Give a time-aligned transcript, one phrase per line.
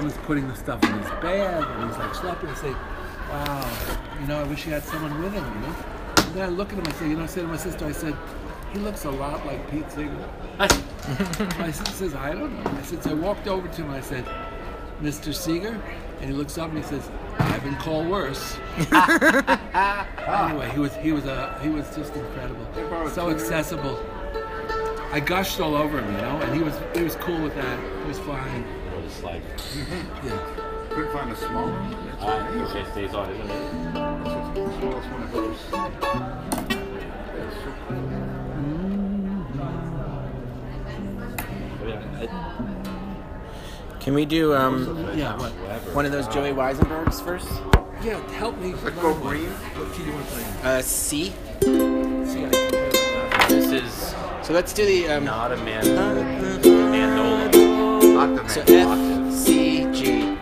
[0.00, 2.48] woman's putting the stuff in his bag, and he's like schlepping.
[2.48, 2.72] I say,
[3.28, 5.74] wow, you know, I wish he had someone with him, you know.
[6.16, 6.86] And then I look at him.
[6.86, 8.16] I say, you know, I said to my sister, I said,
[8.72, 10.28] he looks a lot like Pete Seeger.
[11.58, 12.70] my sister says, I don't know.
[12.70, 13.90] I said, so I walked over to him.
[13.90, 14.24] I said,
[15.02, 15.34] Mr.
[15.34, 15.78] Seeger,
[16.20, 18.56] and he looks up and he says, I've been called worse.
[18.78, 22.66] anyway, he was he was a he was just incredible,
[23.10, 23.98] so accessible.
[25.10, 28.02] I gushed all over him, you know, and he was he was cool with that.
[28.02, 28.79] He was fine.
[29.10, 29.42] What it's like.
[30.24, 30.38] Yeah.
[30.90, 31.90] Couldn't find a small one.
[32.06, 32.76] That's Ah, amazing.
[32.76, 33.50] okay, stays on, isn't it?
[33.50, 35.58] Well, it's one of those.
[37.36, 38.00] That's so cool.
[41.86, 42.28] Yeah, I-
[44.00, 45.36] Can we do um, Yeah.
[45.36, 45.52] What?
[45.94, 47.48] one of those Joey Weisenbergs first?
[48.02, 48.20] Yeah.
[48.34, 48.74] Help me.
[48.82, 49.50] Let's go green.
[49.50, 50.44] What key do you want to play?
[50.78, 51.32] Uh, C.
[51.62, 53.46] See, I can play that.
[53.48, 55.84] This is So let's do the um, not a man.
[55.84, 57.39] Mandola.
[58.50, 58.62] So.
[58.66, 60.36] F C G.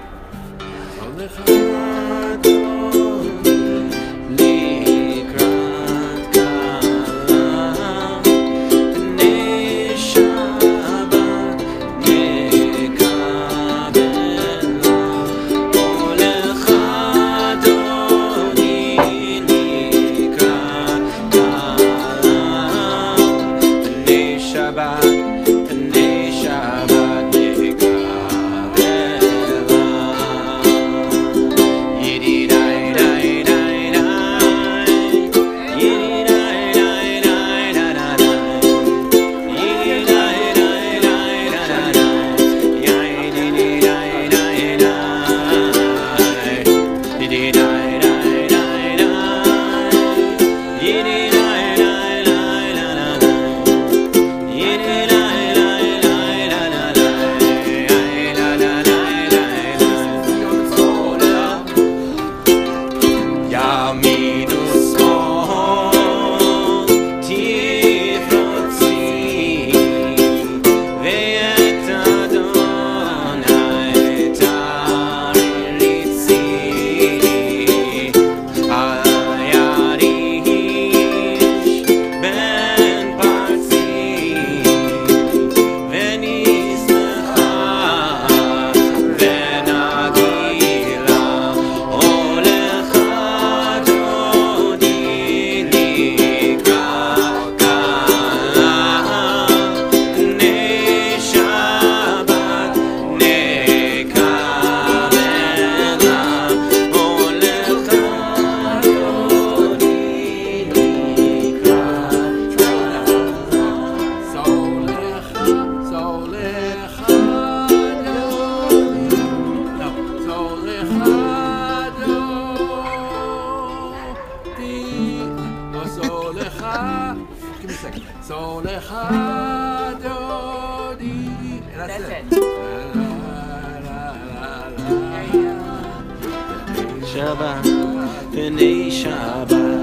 [138.33, 139.78] Phoenicia by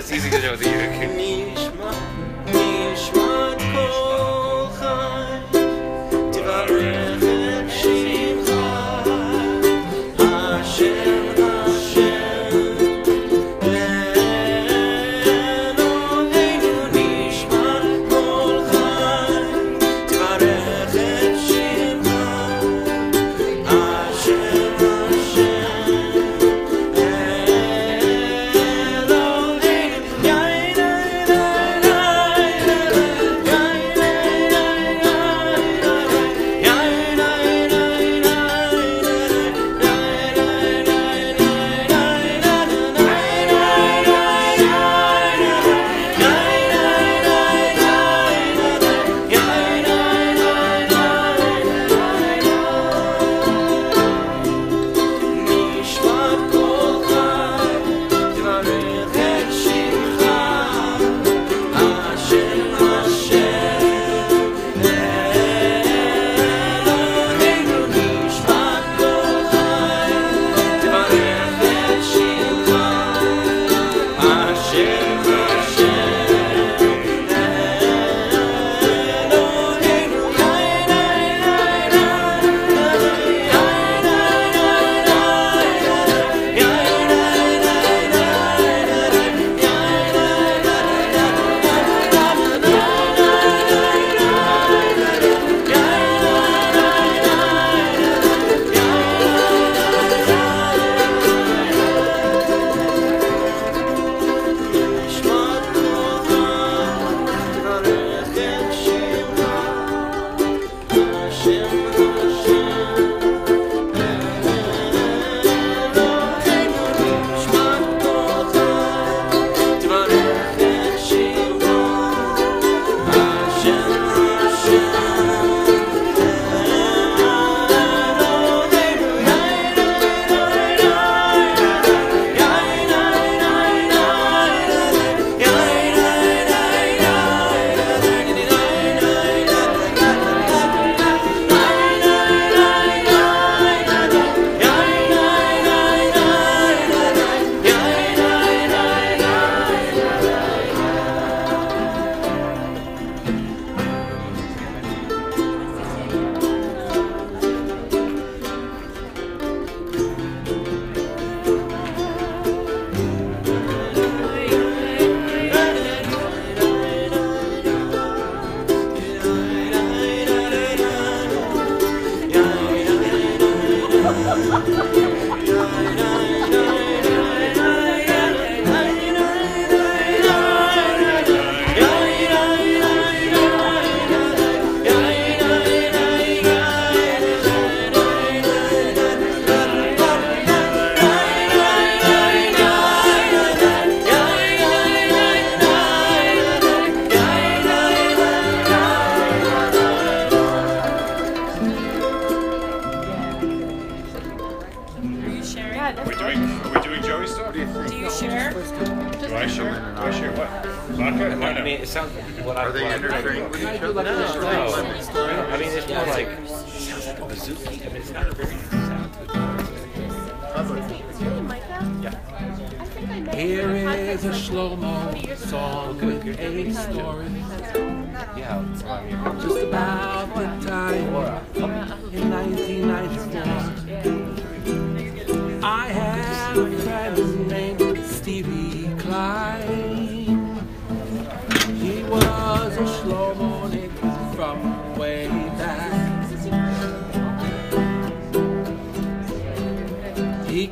[0.00, 0.59] That's easy to do.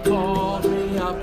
[0.04, 1.22] Called me up,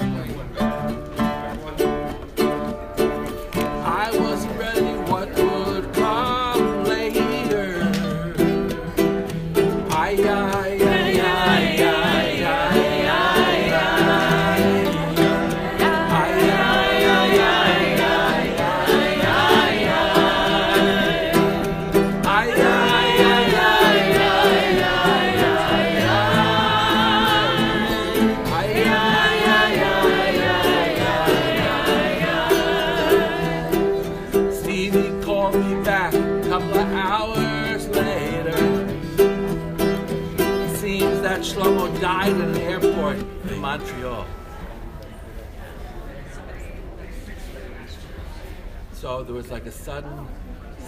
[49.31, 50.27] there was like a sudden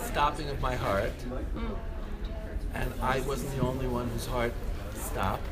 [0.04, 1.14] stopping of my heart,
[2.74, 4.52] and I wasn't the only one whose heart
[4.96, 5.48] stopped.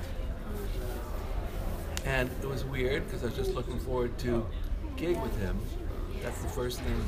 [2.03, 4.45] And it was weird because I was just looking forward to
[4.97, 5.57] gig with him.
[6.21, 7.01] That's the first thing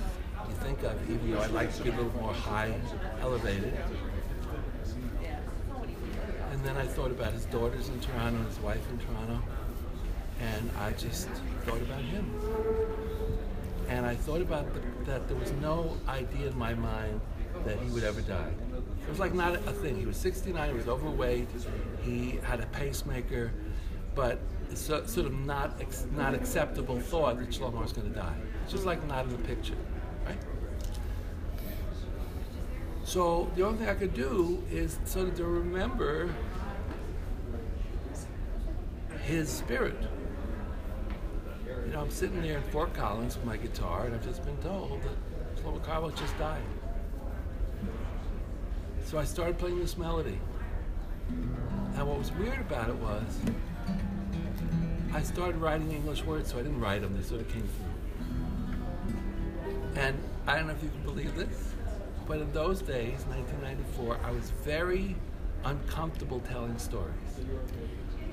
[0.47, 2.73] you think of, even though I'd like to be a little more high
[3.19, 3.73] elevated.
[6.53, 9.43] And then I thought about his daughters in Toronto, his wife in Toronto,
[10.39, 11.27] and I just
[11.65, 12.92] thought about him.
[13.89, 17.19] And I thought about the, that there was no idea in my mind
[17.65, 18.51] that he would ever die.
[19.03, 19.97] It was like not a thing.
[19.97, 21.47] He was 69, he was overweight,
[22.01, 23.51] he had a pacemaker,
[24.15, 24.39] but
[24.71, 28.35] it's so, sort of not ex, not acceptable thought that Shlomo was going to die.
[28.63, 29.75] It's just like not in the picture,
[30.25, 30.37] right?
[33.03, 36.33] So the only thing I could do is sort of to remember
[39.23, 39.97] his spirit.
[41.93, 44.99] Know, I'm sitting there in Fort Collins with my guitar, and I've just been told
[45.03, 46.63] that Shlomo Carlebach just died.
[49.05, 50.39] So I started playing this melody.
[51.29, 53.21] And what was weird about it was,
[55.13, 57.85] I started writing English words, so I didn't write them, they sort of came through.
[60.01, 61.75] And I don't know if you can believe this,
[62.27, 65.15] but in those days, 1994, I was very
[65.63, 67.13] uncomfortable telling stories.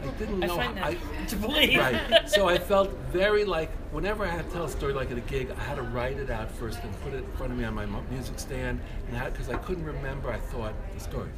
[0.02, 0.57] I didn't I know.
[0.57, 0.95] find that I,
[1.28, 1.78] to believe.
[1.78, 2.28] Right.
[2.28, 5.23] So I felt very like whenever I had to tell a story like at a
[5.23, 7.64] gig, I had to write it out first and put it in front of me
[7.64, 8.80] on my music stand,
[9.11, 11.30] and because I couldn't remember, I thought the story.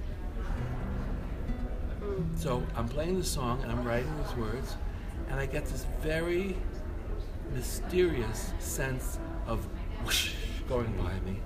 [2.36, 4.76] So I'm playing the song and I'm writing these words,
[5.30, 6.56] and I get this very
[7.54, 9.66] mysterious sense of
[10.04, 10.32] whoosh
[10.68, 11.40] going by me,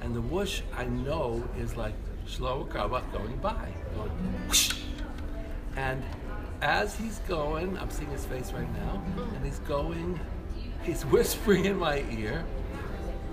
[0.00, 1.94] and the whoosh I know is like
[2.26, 4.10] Shlomo Kaba going by, going
[4.48, 4.72] whoosh.
[5.76, 6.02] And
[6.62, 9.36] as he's going, I'm seeing his face right now, mm-hmm.
[9.36, 10.18] and he's going,
[10.82, 12.44] he's whispering in my ear,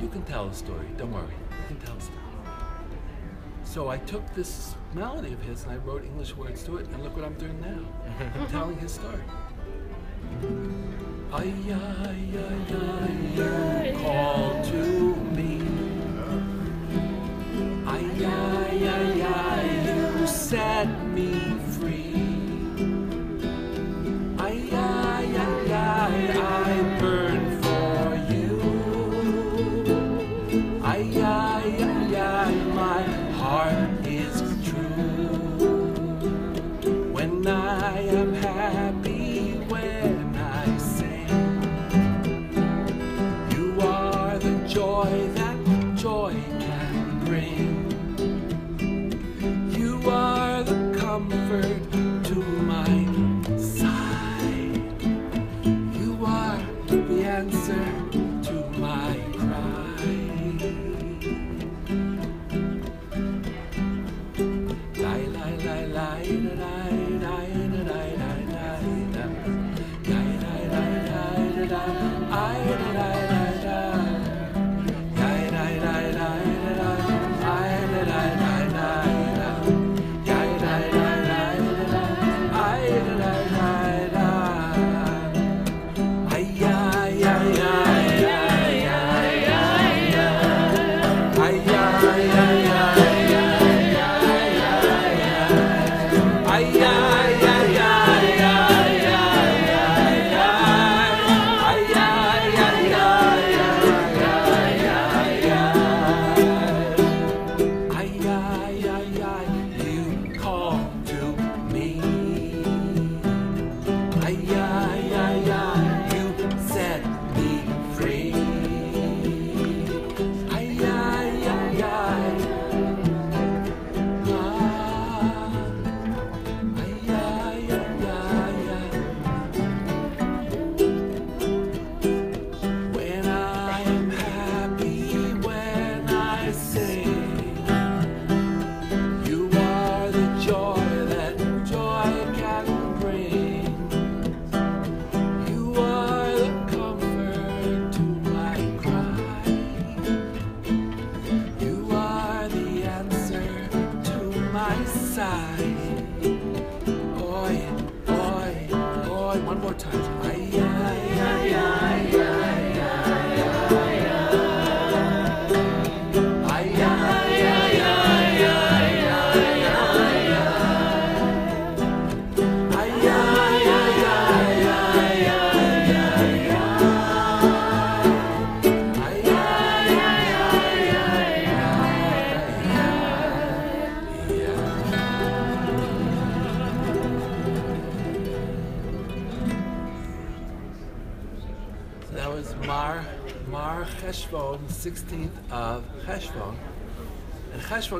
[0.01, 2.17] You can tell a story, don't worry, you can tell a story.
[3.63, 7.03] So I took this melody of his and I wrote English words to it, and
[7.03, 7.85] look what I'm doing now.
[8.19, 8.45] I'm mm-hmm.
[8.47, 9.21] telling his story.
[11.31, 11.75] Ay, ay,
[12.33, 15.61] ay, ay, you call to me.
[17.85, 20.87] Ay, ay, ay, ay, you set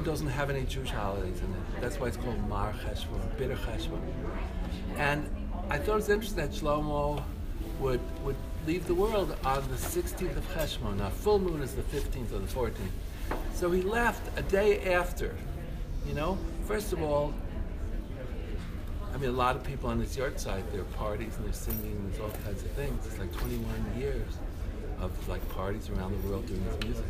[0.03, 1.81] Doesn't have any Jewish holidays in it.
[1.81, 4.01] That's why it's called Mar Cheshvan, Bitter Cheshvan.
[4.97, 5.29] And
[5.69, 7.23] I thought it was interesting that Shlomo
[7.79, 8.35] would would
[8.65, 10.97] leave the world on the 16th of Cheshvan.
[10.97, 12.73] Now, full moon is the 15th or the 14th.
[13.53, 15.35] So he left a day after.
[16.07, 17.33] You know, first of all,
[19.13, 21.91] I mean, a lot of people on this yahrzeit, there are parties and they're singing,
[21.91, 23.05] and there's all kinds of things.
[23.05, 23.65] It's like 21
[23.99, 24.37] years
[24.99, 27.05] of like parties around the world doing this music.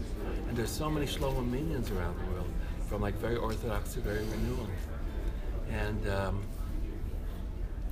[0.48, 2.50] And there's so many Shlomo minions around the world,
[2.92, 4.68] from like very orthodox to very renewal.
[5.72, 6.44] And um,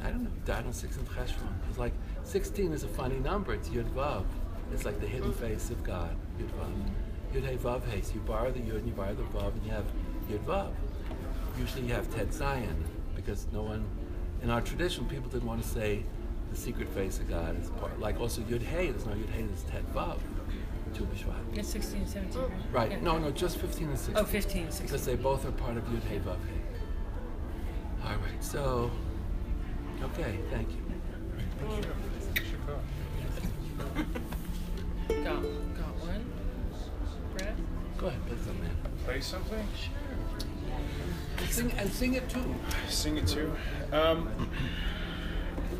[0.04, 1.54] I don't know, died on 16th Cheshvan.
[1.70, 1.94] It's like
[2.26, 4.26] 16 is a funny number, it's Yud Vav.
[4.74, 7.34] It's like the hidden face of God, Yud Vav.
[7.34, 8.02] Yud Hey Vav Hey.
[8.02, 9.86] So you borrow the Yud and you borrow the Vav and you have
[10.30, 10.74] Yud Vav.
[11.58, 12.76] Usually you have Tet Zayin
[13.16, 13.86] because no one,
[14.44, 16.04] in our tradition, people didn't want to say
[16.52, 17.98] the secret face of God is part.
[18.02, 20.18] Like also Yud Hey, there's no Yud Hey, there's Tet Vav.
[20.94, 21.58] Tu B'Shvat.
[21.58, 22.52] It's 16 17, right?
[22.72, 22.92] Right.
[22.92, 23.02] Yeah.
[23.02, 24.18] No, no, just 15 and 16.
[24.18, 24.88] Oh, 15 and 16.
[24.88, 26.60] Because they both are part of Yud Hey Vav Hey.
[28.06, 28.44] All right.
[28.44, 28.92] So,
[30.04, 30.40] okay.
[30.52, 30.78] Thank you.
[35.24, 36.26] Got, got one.
[37.36, 37.56] Brett?
[37.98, 38.62] Go ahead, play something.
[38.62, 38.72] man.
[39.06, 39.68] Play something?
[41.38, 42.56] And sing and sing it too.
[42.90, 43.52] Sing it too.
[43.92, 44.30] Um,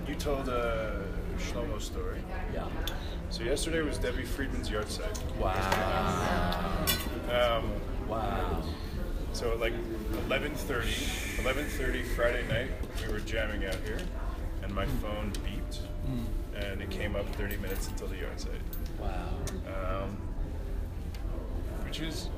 [0.08, 1.04] you told a
[1.38, 2.22] Shlomo story.
[2.54, 2.66] Yeah.
[3.30, 5.18] So yesterday was Debbie Friedman's yahrzeit.
[5.38, 6.86] Wow.
[7.32, 7.72] Um,
[8.08, 8.64] Wow.
[9.34, 9.74] so at like
[10.28, 12.72] 11:30, 11:30 Friday night,
[13.06, 14.00] we were jamming out here,
[14.64, 15.82] and my phone beeped,
[16.56, 18.60] and it came up 30 minutes until the yahrzeit,
[19.00, 19.30] Wow.
[19.68, 20.18] um,
[21.86, 22.30] which is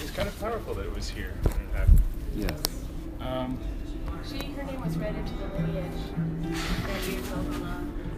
[0.00, 2.00] it's kind of powerful that it was here and it happened.
[2.36, 2.60] Yes.
[3.20, 3.58] Um,
[4.28, 6.00] She, her name was read into the lineage.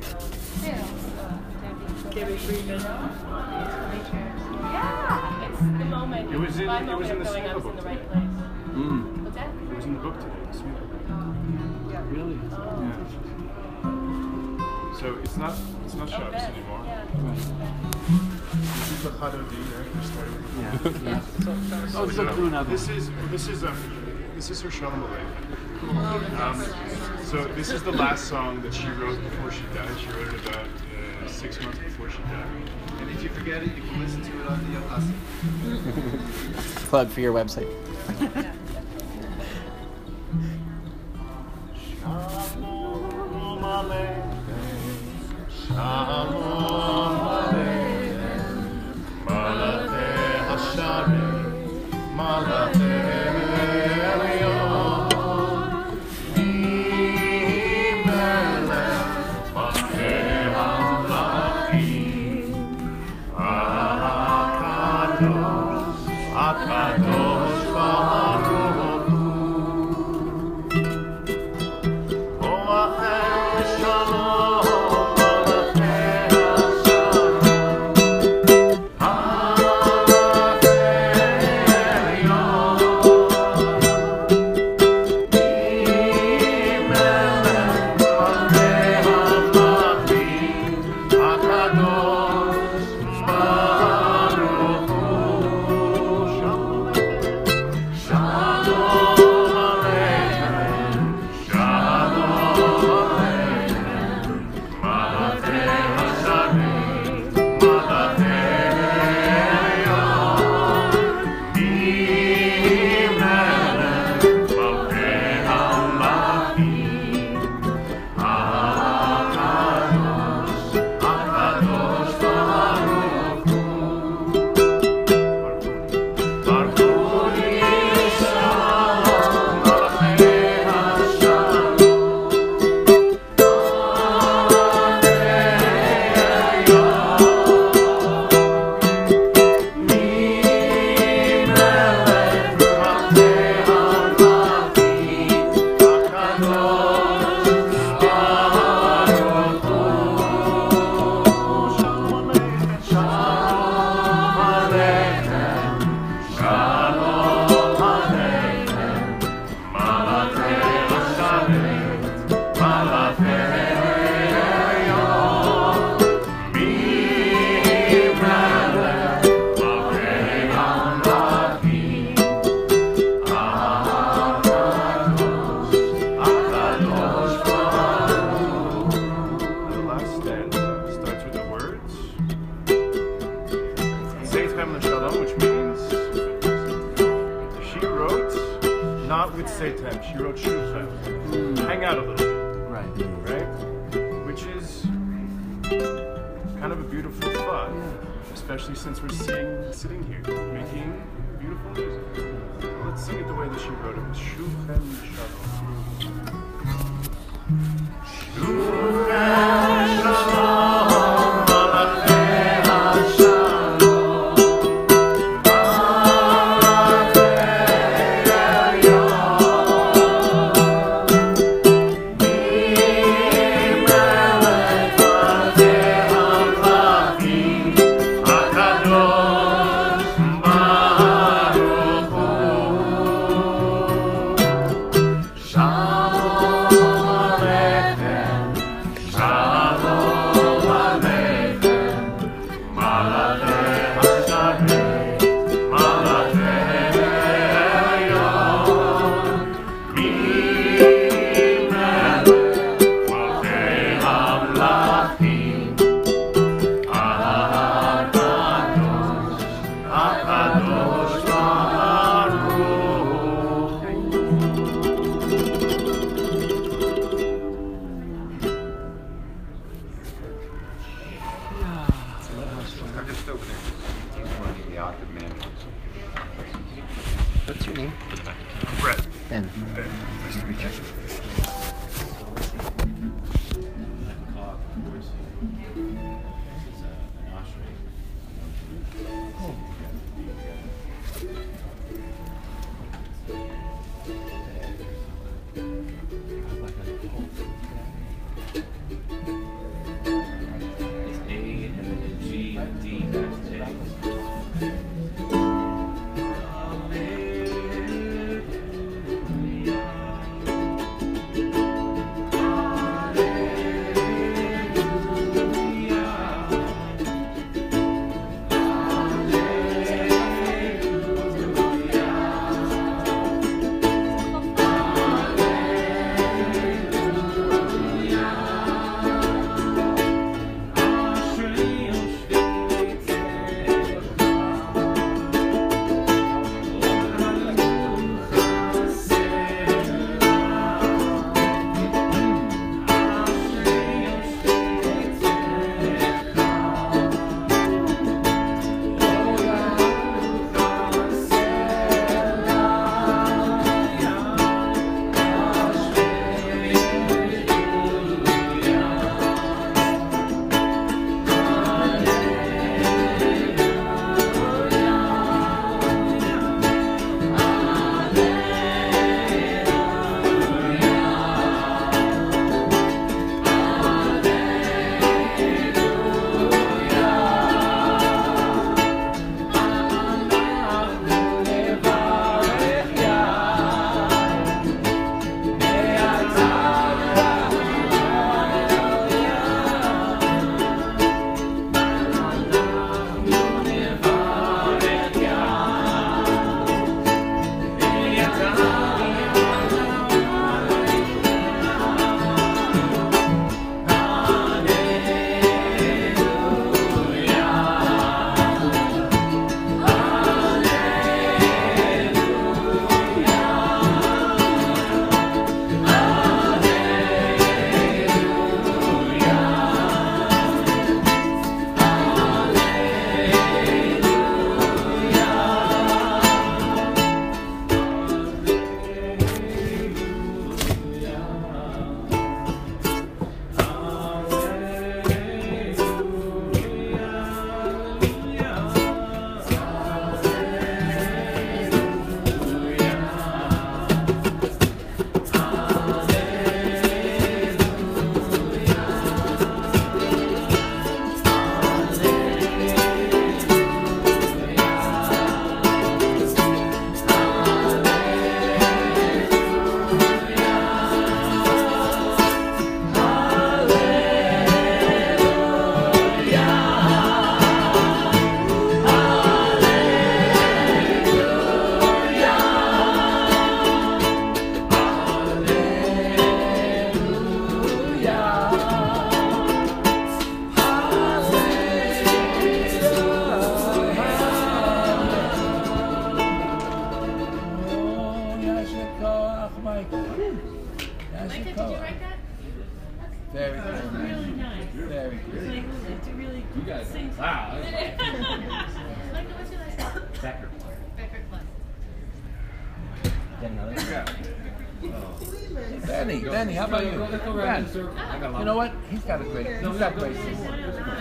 [0.03, 0.19] Thirty
[0.67, 0.85] years
[1.21, 2.15] old from Debbie.
[2.15, 2.37] Debbie
[4.73, 6.33] Yeah, it's the moment.
[6.33, 8.03] It was in- my it moment was in the knowing I was in the right
[8.03, 8.11] book.
[8.13, 8.25] place.
[8.73, 9.23] Mm.
[9.23, 9.49] What's that?
[9.49, 10.33] it was in the book today.
[10.51, 10.91] the Smith book.
[12.11, 12.35] Really?
[12.35, 12.51] Yeah.
[15.01, 16.53] So it's not it's not Oh, shops Ben.
[16.53, 16.81] anymore.
[16.85, 17.05] Yeah.
[18.53, 19.89] This is the Chado D, right?
[19.95, 20.45] We started with.
[21.07, 21.21] Yeah.
[21.97, 22.63] oh, it's a crew now.
[22.65, 23.77] This is this is um
[24.37, 26.41] this is her Shalom Aleichem.
[26.41, 26.59] Um,
[27.33, 29.99] so this is the last song that she wrote before she died.
[29.99, 32.45] She wrote it about uh, six months before she died.
[33.01, 35.15] And if you forget it, you can listen to it on the Yohasi.
[36.91, 37.71] Plug for your website.
[45.67, 46.42] Shalom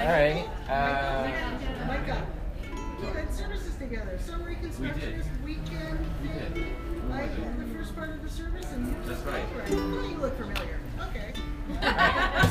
[0.02, 0.50] All right.
[0.68, 1.30] Uh,
[1.86, 2.26] Micah,
[3.00, 4.18] we had services together.
[4.26, 6.00] Some reconstructionist weekend.
[6.24, 6.66] We did.
[7.12, 9.44] I the first part of the service and you That's right.
[9.70, 10.80] Oh, you look familiar.
[11.02, 11.34] Okay.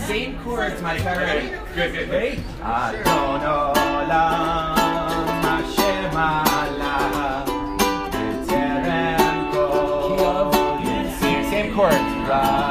[0.06, 1.58] same chords, my favorite.
[1.74, 2.36] Good, good, good.
[11.20, 11.94] Same, same chords.
[11.96, 12.69] Okay,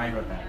[0.00, 0.44] I wrote that.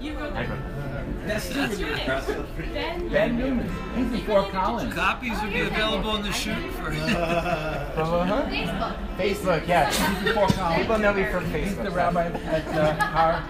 [0.00, 0.48] You wrote I that.
[0.50, 1.26] wrote that.
[1.28, 2.46] That's your name.
[2.74, 3.08] Ben.
[3.10, 3.70] Ben Newman.
[3.94, 4.92] He's before Collins.
[4.94, 6.88] Copies would be available in the shoot for.
[6.90, 7.94] Uh
[8.50, 9.16] Facebook.
[9.16, 9.88] Facebook, yeah.
[10.24, 10.80] Before Collins.
[10.82, 11.84] People know me from He's Facebook.
[11.84, 13.44] the rabbi at uh, Har.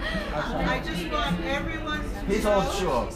[0.67, 3.09] I just want everyone to His old know shul.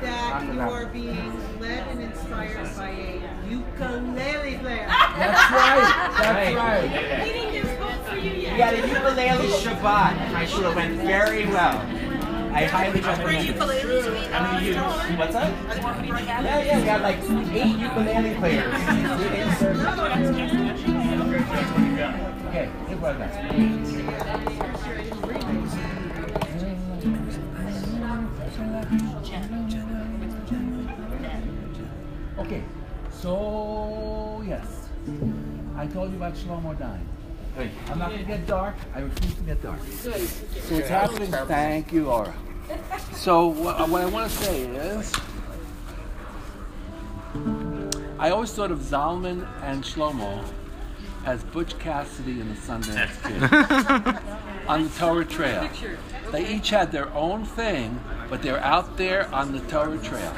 [0.00, 4.86] that you are being led and inspired by a ukulele player.
[4.88, 6.12] That's right.
[6.18, 6.56] That's Right.
[6.56, 7.47] right.
[8.18, 8.74] We didn't get vote for you We yet.
[8.74, 10.32] a ukulele Shabbat.
[10.32, 11.78] My shul went very well.
[12.52, 13.60] I highly recommend it.
[14.32, 15.16] I'm gonna.
[15.18, 15.52] What's up?
[15.68, 17.18] Yeah, yeah, we got like
[17.52, 18.74] eight ukulele players.
[22.48, 23.28] Okay, here what I.
[32.38, 32.62] Okay,
[33.10, 34.88] so yes,
[35.76, 36.78] I told you about Shlomo
[37.58, 38.76] I'm not going to get dark.
[38.94, 39.80] I refuse to get dark.
[39.82, 41.30] So it's happening.
[41.30, 42.34] Thank you, Laura.
[43.12, 45.12] So what, what I want to say is,
[48.18, 50.44] I always thought of Zalman and Shlomo
[51.24, 55.68] as Butch Cassidy and the Sundance Kid on the Torah Trail.
[56.30, 58.00] They each had their own thing,
[58.30, 60.34] but they're out there on the Torah Trail.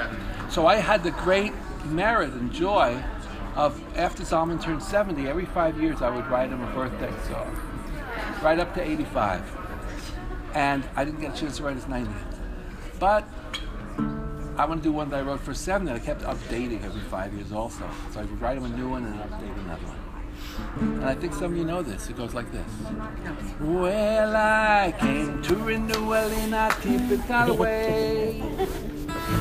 [0.49, 1.53] So I had the great
[1.85, 3.03] merit and joy
[3.61, 7.55] of after Zalman turned 70, every five years I would write him a birthday song,
[8.43, 9.43] right up to 85.
[10.55, 12.11] And I didn't get a chance to write his 90th.
[12.99, 13.29] But
[14.57, 15.93] I want to do one that I wrote for 70.
[15.93, 17.89] I kept updating every five years also.
[18.13, 20.95] So I would write him a new one and update another one.
[20.95, 22.09] And I think some of you know this.
[22.09, 22.67] It goes like this.
[23.61, 29.00] Well, I came to renew Orleans, I way.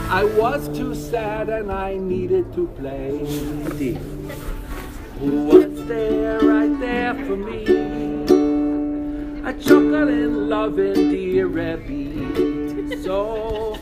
[0.09, 3.19] I was too sad and I needed to play.
[5.19, 7.65] Who was there right there for me?
[9.45, 13.03] A chuckling, loving dear Rebbe.
[13.03, 13.77] So,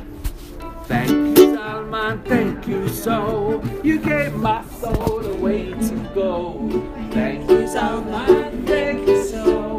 [0.86, 3.62] thank you, Zalman, thank you so.
[3.84, 6.70] You gave my soul a way to go.
[7.12, 9.77] Thank you, Zalman, thank you so.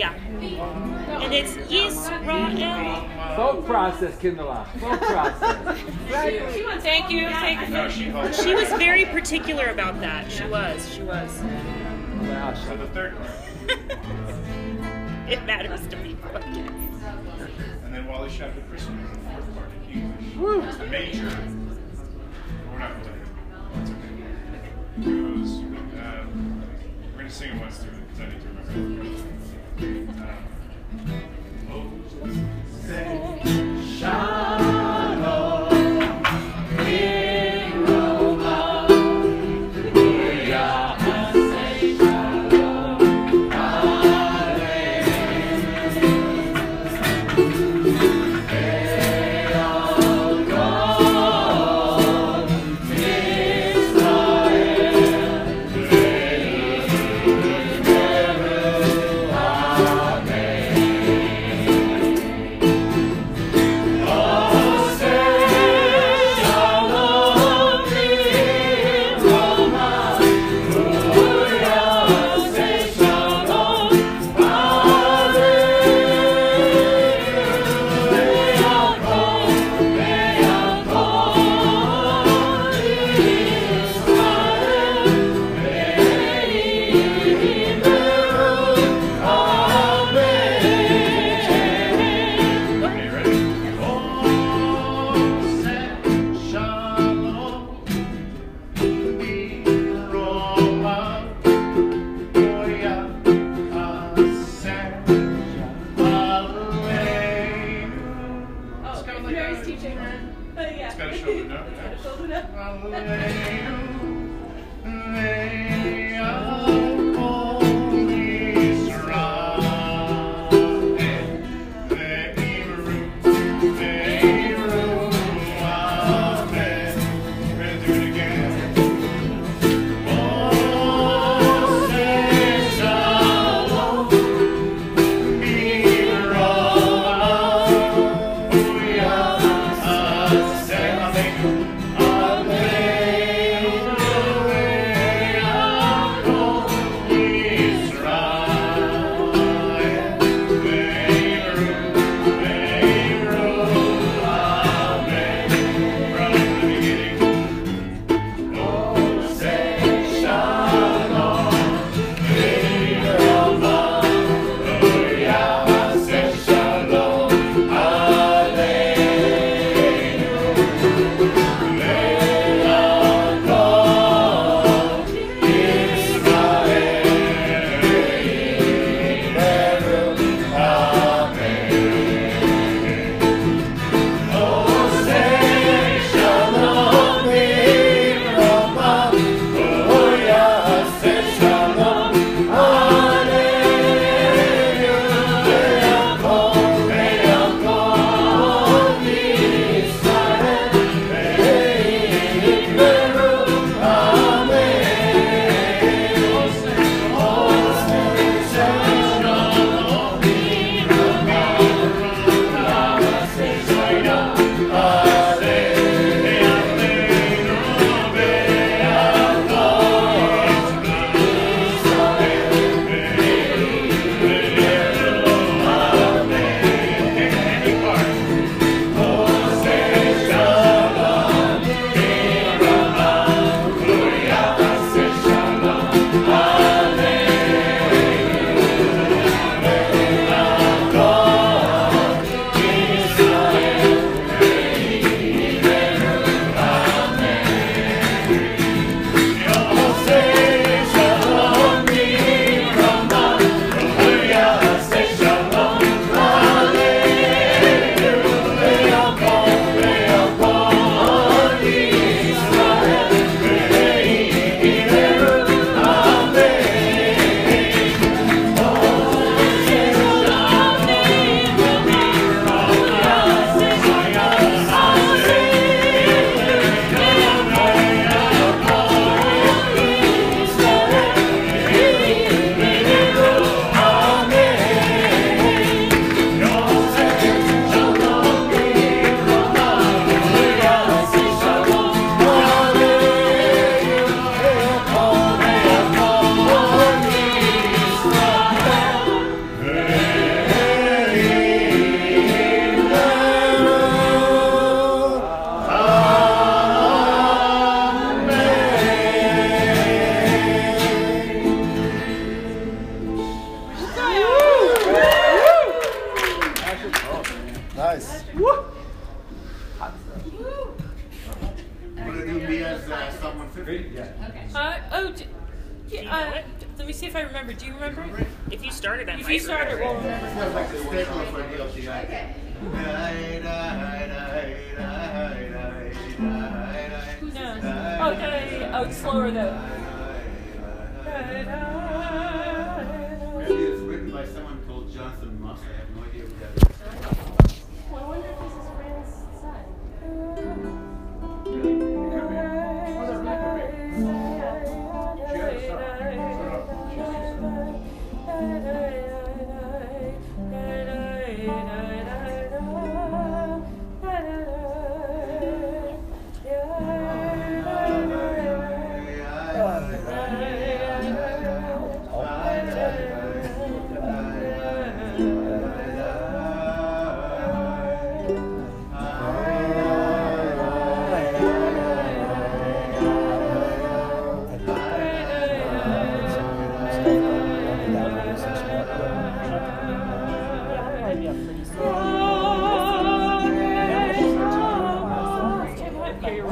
[0.00, 0.14] Yeah.
[0.14, 3.36] And it's Yisrael.
[3.36, 4.66] Folk process, Kindala.
[4.78, 5.78] Folk process.
[6.08, 7.28] Thank you.
[7.28, 7.74] Thank you.
[7.74, 10.32] No, she holds She was very particular about that.
[10.32, 10.94] She was.
[10.94, 11.30] She was.
[11.34, 13.30] So the third part.
[15.30, 16.16] It matters to me.
[17.84, 20.64] And then Wally Shepard Christmas, the fourth part in English.
[20.66, 21.28] It's the major.
[21.28, 23.80] But we're not going to.
[23.80, 24.08] It's okay.
[24.96, 25.50] It goes,
[26.02, 26.64] um,
[27.12, 29.49] we're going to sing it once through because I need to remember.
[34.02, 34.69] Um,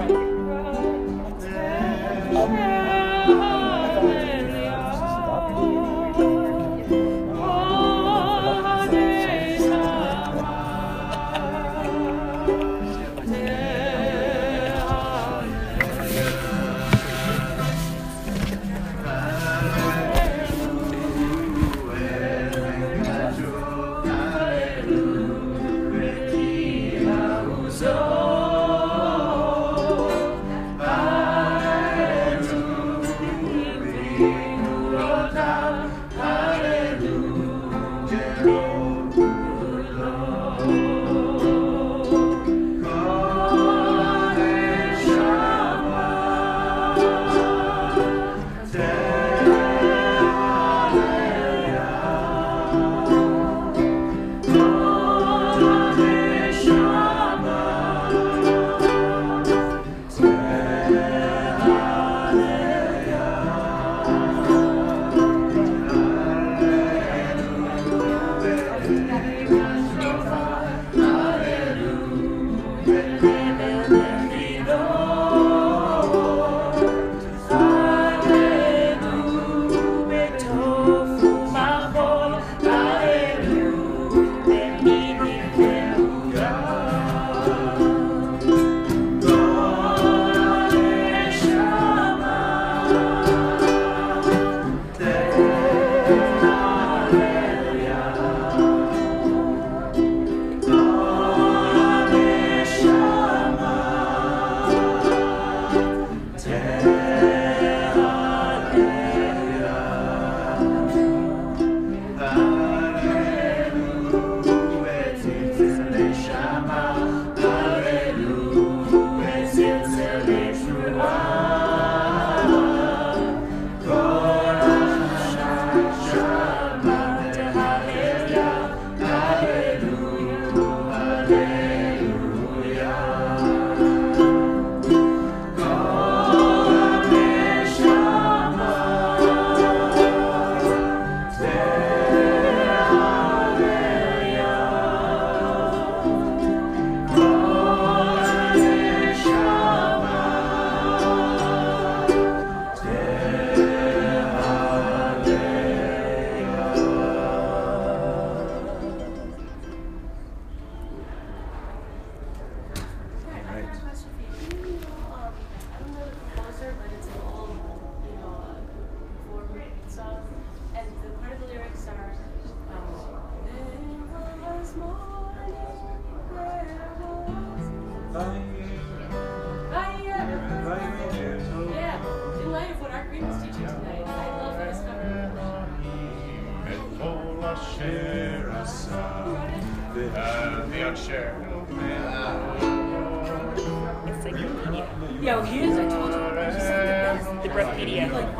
[0.09, 0.49] Yeah.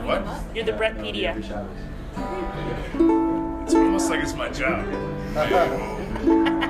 [0.05, 0.25] What?
[0.55, 1.37] You're the Brettpedia.
[3.65, 4.85] It's almost like it's my job.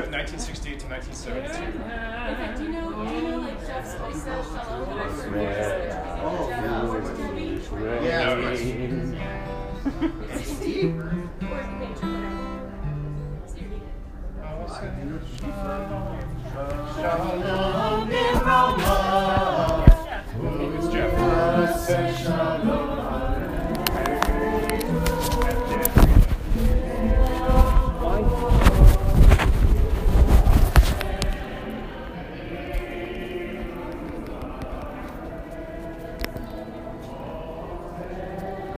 [0.00, 1.81] 1968 to 1972.